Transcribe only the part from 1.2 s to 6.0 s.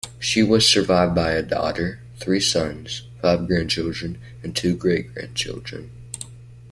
a daughter, three sons, five grandchildren; and two great-grandchildren.